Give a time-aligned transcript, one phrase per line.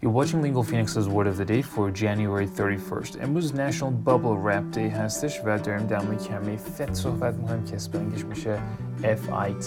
[0.00, 3.22] You're watching Lingo Phoenix's Word of the Day for January 31st.
[3.22, 7.76] امروز National Bubble Wrap Day هستش و داریم در مورد کلمه FIT صحبت میکنیم که
[7.76, 8.58] اسپلینگش میشه
[9.02, 9.64] F-I-T.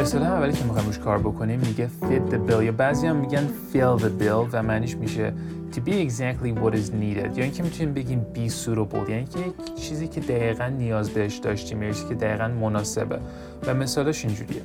[0.00, 2.62] اصطلاح اولی که می‌خوایم روش کار بکنیم میگه fit the bill.
[2.62, 5.32] یا بعضی هم میگن fill the bill و معنیش میشه
[5.72, 7.38] to be exactly what is needed.
[7.38, 9.10] یا اینکه می‌تونیم بگیم be suitable.
[9.10, 9.38] یعنی که
[9.80, 13.18] چیزی که دقیقا نیاز بهش داشتیم یا چیزی که دقیقا مناسبه.
[13.66, 14.62] و مثالش اینجوریه.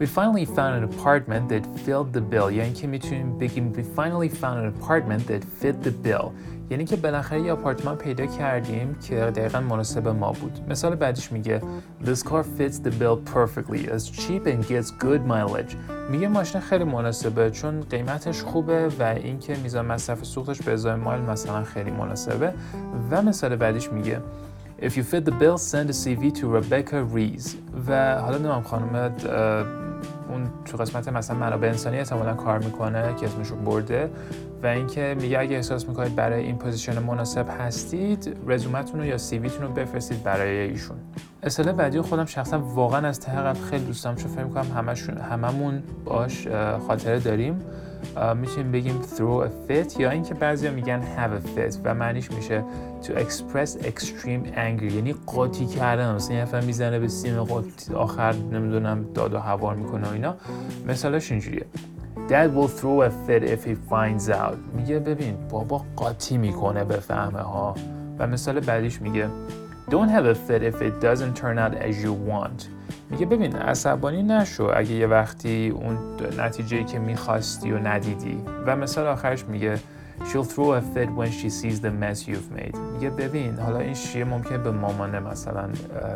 [0.00, 2.50] We finally found an apartment that filled the bill.
[2.52, 6.30] یعنی که می‌تونیم بگیم We finally found an apartment that fit the bill?
[6.70, 11.60] یعنی که بالاخره یه آپارتمان پیدا کردیم که دقیقا مناسب ما بود مثال بعدیش میگه
[12.04, 13.86] This car fits the bill perfectly.
[13.86, 15.74] It's cheap and gets good mileage.
[16.10, 21.22] میگه ماشین خیلی مناسبه چون قیمتش خوبه و اینکه میزان مصرف سوختش به ازای مایل
[21.22, 22.52] مثلا خیلی مناسبه
[23.10, 24.20] و مثال بعدیش میگه
[24.80, 27.56] If you fit the bill, send a CV to Rebecca Rees.
[27.88, 29.14] و حالا نمیم خانم
[30.28, 34.10] اون تو قسمت مثلا منابع انسانی احتمالا کار می‌کنه که اسمش رو برده
[34.62, 39.36] و اینکه میگه اگه احساس می‌کنید برای این position مناسب هستید رزومتون رو یا CV
[39.36, 40.96] تون رو بفرستید برای ایشون.
[41.42, 46.48] اصطلاح بعدی خودم شخصا واقعا از ته خیلی دوستم چون فکر می‌کنم همشون هممون باش
[46.86, 47.60] خاطره داریم.
[48.36, 52.64] می‌تونیم بگیم throw a fit یا اینکه بعضیا میگن have a fit و معنیش میشه
[53.02, 56.14] to express extreme anger یعنی قاطی کردن.
[56.14, 60.36] مثلا یه نفر می‌زنه به سیم قاطی آخر نمی‌دونم داد و هوار می‌کنه و اینا.
[60.86, 61.66] مثالش اینجوریه.
[62.28, 64.76] Dad will throw a fit if he finds out.
[64.76, 67.74] میگه ببین بابا قاطی می‌کنه به فهمه ها.
[68.18, 69.28] و مثال بعدیش میگه
[69.90, 72.60] Don't have a fit if it doesn't turn out as you want.
[73.10, 75.98] میگه ببین عصبانی نشو اگه یه وقتی اون
[76.38, 78.42] نتیجه که می‌خواستی و ندیدی.
[78.66, 79.78] و مثال آخرش میگه
[80.18, 82.78] She'll throw a fit when she sees the mess you've made.
[82.92, 85.68] میگه ببین حالا این she یه ممکنه به مامانه مثلا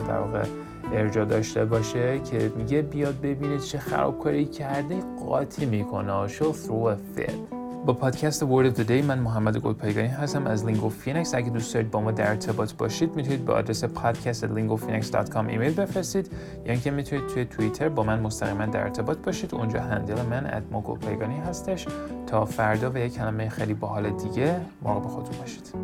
[0.08, 0.44] در واقع
[0.92, 6.28] ارجا داشته باشه که میگه بیاد ببینه چه خرابکاری کرده قاطی می‌کنه.
[6.28, 7.62] She'll throw a fit.
[7.87, 10.47] با پادکست Word of the Day من محمد گلپایگانی هستم.
[10.47, 14.47] از Lingo Phoenix اگه دوست دارید با ما در ارتباط باشید می‌تونید به آدرس پادکست
[14.47, 16.31] lingophoenix.com ایمیل بفرستید
[16.66, 19.54] یا اینکه می‌تونید توی توییتر با من مستقیما در ارتباط باشید.
[19.54, 21.87] اونجا هندل من گلپایگانی هستش.
[22.26, 25.75] تا فردا و یک کلمه خیلی باحال دیگه مراقب خودتون باشید.